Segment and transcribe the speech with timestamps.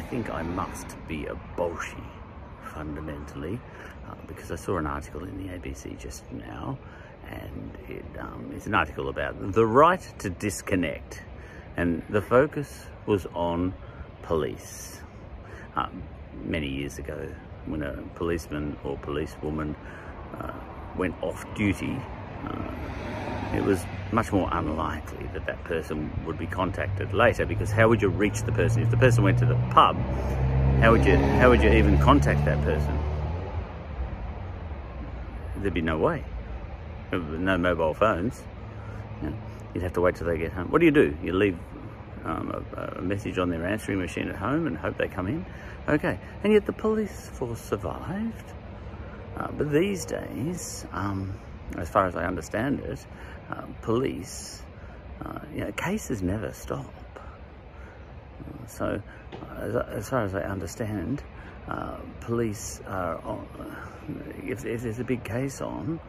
[0.00, 2.02] I think I must be a Bolshi
[2.72, 3.60] fundamentally
[4.08, 6.78] uh, because I saw an article in the ABC just now
[7.28, 11.22] and it, um, it's an article about the right to disconnect
[11.76, 13.74] and the focus was on
[14.22, 15.02] police.
[15.76, 16.02] Um,
[16.44, 17.28] many years ago
[17.66, 19.76] when a policeman or policewoman
[20.38, 20.54] uh,
[20.96, 22.00] went off duty,
[22.46, 22.72] uh,
[23.54, 28.02] it was much more unlikely that that person would be contacted later because how would
[28.02, 28.82] you reach the person?
[28.82, 29.96] If the person went to the pub,
[30.80, 32.98] how would you, how would you even contact that person?
[35.56, 36.24] There'd be no way.
[37.12, 38.42] No mobile phones.
[39.74, 40.70] You'd have to wait till they get home.
[40.70, 41.16] What do you do?
[41.22, 41.58] You leave
[42.24, 45.46] um, a, a, message on their answering machine at home and hope they come in.
[45.88, 48.52] Okay, and yet the police force survived.
[49.36, 51.32] Uh, but these days, um,
[51.78, 53.04] as far as I understand it,
[53.50, 54.62] uh, police,
[55.24, 56.92] uh, you know, cases never stop.
[58.68, 59.02] So,
[59.58, 61.22] as, as, far as I understand,
[61.68, 63.76] uh, police are, on,
[64.44, 66.00] if, if there's a big case on,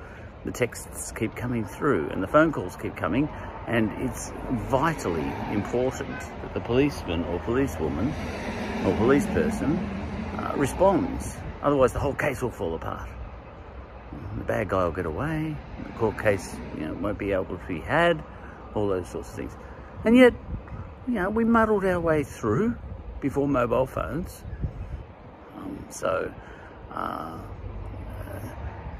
[0.45, 3.29] the texts keep coming through and the phone calls keep coming
[3.67, 4.31] and it's
[4.69, 8.11] vitally important that the policeman or policewoman
[8.85, 9.77] or police person
[10.37, 11.37] uh, responds.
[11.61, 13.07] Otherwise the whole case will fall apart.
[14.37, 17.67] The bad guy will get away, the court case you know, won't be able to
[17.67, 18.23] be had,
[18.73, 19.55] all those sorts of things.
[20.03, 20.33] And yet,
[21.07, 22.75] you know, we muddled our way through
[23.19, 24.43] before mobile phones.
[25.57, 26.33] Um, so,
[26.91, 27.37] uh,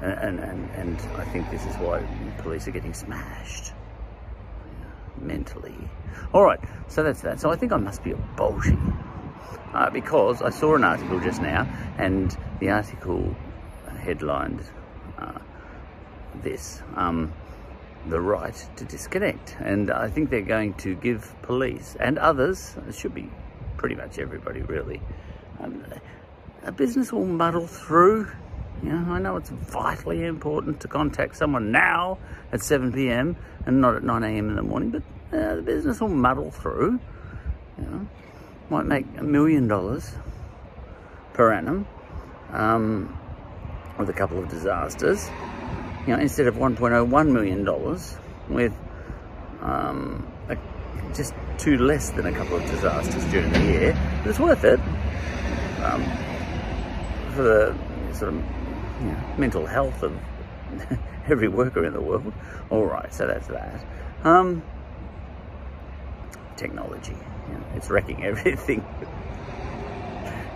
[0.00, 2.02] and, and, and I think this is why
[2.38, 3.72] police are getting smashed
[5.20, 5.76] mentally.
[6.32, 7.40] All right, so that's that.
[7.40, 8.78] So I think I must be a Bolshi
[9.72, 11.68] uh, because I saw an article just now
[11.98, 13.34] and the article
[13.98, 14.81] headlined uh,
[16.42, 17.32] this, um,
[18.08, 19.56] the right to disconnect.
[19.60, 23.30] And I think they're going to give police and others, it should be
[23.76, 25.00] pretty much everybody really,
[25.60, 25.84] um,
[26.64, 28.28] a business will muddle through
[28.82, 32.18] you know, I know it's vitally important to contact someone now
[32.50, 33.36] at 7 p.m.
[33.64, 34.48] and not at 9 a.m.
[34.48, 35.02] in the morning, but
[35.36, 36.98] uh, the business will muddle through.
[37.78, 38.08] You know,
[38.70, 40.12] might make a million dollars
[41.32, 41.86] per annum
[42.50, 43.16] um,
[43.98, 45.30] with a couple of disasters.
[46.06, 48.16] You know, instead of 1.01 million dollars
[48.48, 48.72] with
[49.60, 50.56] um, a,
[51.14, 54.80] just two less than a couple of disasters during the year, it's worth it
[55.84, 56.02] um,
[57.34, 57.76] for the
[58.12, 58.40] sort of
[59.00, 60.12] you know, mental health of
[61.28, 62.32] every worker in the world.
[62.70, 63.84] All right, so that's that.
[64.24, 64.62] Um,
[66.56, 67.16] technology,
[67.48, 68.84] you know, it's wrecking everything.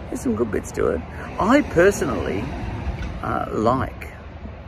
[0.09, 1.01] There's some good bits to it.
[1.39, 2.45] I personally
[3.23, 4.06] uh, like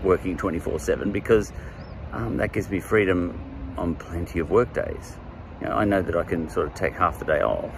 [0.03, 1.53] working 24-7 because
[2.13, 3.39] um, that gives me freedom
[3.77, 5.17] on plenty of work days.
[5.61, 7.75] You know, I know that I can sort of take half the day off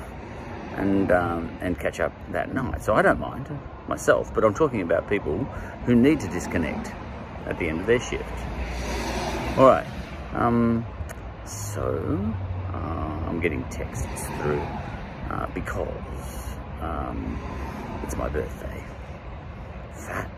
[0.76, 2.82] and um, and catch up that night.
[2.82, 3.48] So I don't mind
[3.88, 5.38] myself, but I'm talking about people
[5.86, 6.92] who need to disconnect
[7.46, 8.24] at the end of their shift.
[9.58, 9.86] All right,
[10.34, 10.86] um,
[11.44, 12.34] so
[12.72, 14.62] uh, I'm getting texts through
[15.30, 17.38] uh, because um,
[18.04, 18.84] it's my birthday.
[19.94, 20.30] Fat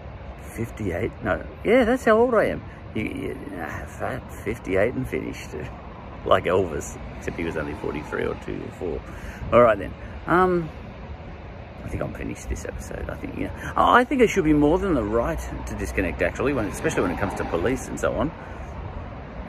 [0.53, 2.63] 58, no, yeah, that's how old I am.
[2.95, 5.51] You, you, fat 58 and finished.
[6.25, 9.03] like Elvis, except he was only 43 or 2 or 4.
[9.53, 9.93] All right then.
[10.27, 10.69] Um,
[11.85, 13.11] I think I'm finished this episode.
[13.11, 13.73] I think, yeah.
[13.77, 17.11] I think it should be more than the right to disconnect, actually, when, especially when
[17.11, 18.31] it comes to police and so on.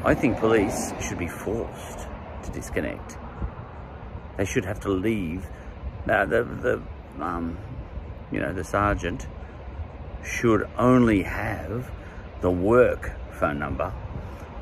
[0.04, 2.08] I think police should be forced
[2.44, 3.18] to disconnect.
[4.38, 5.48] They should have to leave.
[6.06, 6.82] Now, the, the
[7.24, 7.58] um,
[8.32, 9.28] you know, the sergeant
[10.24, 11.90] should only have
[12.42, 13.92] the work phone number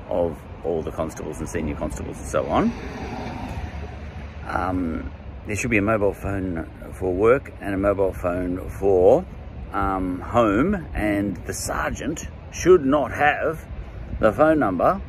[0.09, 2.71] of all the constables and senior constables and so on.
[4.47, 5.11] Um,
[5.47, 9.25] there should be a mobile phone for work and a mobile phone for
[9.71, 13.65] um, home and the sergeant should not have
[14.19, 15.01] the phone number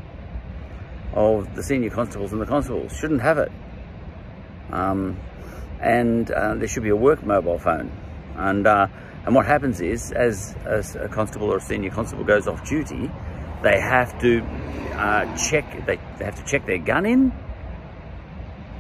[1.15, 2.97] of the senior constables and the constables.
[2.97, 3.53] Shouldn't have it.
[4.71, 5.19] Um,
[5.81, 7.91] and uh, there should be a work mobile phone.
[8.37, 8.87] And uh,
[9.25, 13.11] and what happens is as, as, a constable or a senior constable goes off duty
[13.63, 14.43] they have to
[14.95, 17.33] uh, check they, they have to check their gun in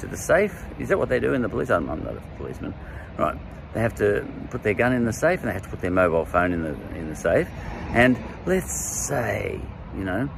[0.02, 0.64] to the safe.
[0.78, 1.70] Is that what they do in the police?
[1.70, 2.74] I'm, I'm not a policeman.
[3.16, 3.38] Right.
[3.72, 5.90] They have to put their gun in the safe and they have to put their
[5.90, 7.48] mobile phone in the in the safe.
[7.90, 8.74] And let's
[9.06, 9.60] say,
[9.96, 10.28] you know,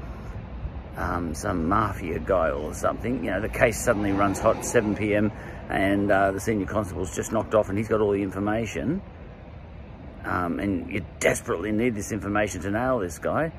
[0.97, 4.95] um, some mafia guy or something, you know, the case suddenly runs hot at 7
[4.95, 5.33] p.m.
[5.69, 9.03] and uh, the senior constable's just knocked off and he's got all the information.
[10.25, 13.53] Um, and you desperately need this information to nail this guy.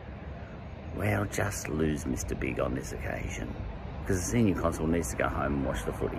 [0.96, 2.40] Well, just lose Mr.
[2.40, 3.54] Big on this occasion
[4.02, 6.18] because the senior constable needs to go home and watch the footy.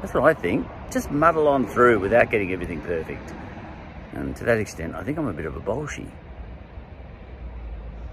[0.00, 0.66] That's what I think.
[0.90, 3.32] Just muddle on through without getting everything perfect.
[4.12, 6.08] And to that extent, I think I'm a bit of a bolshy.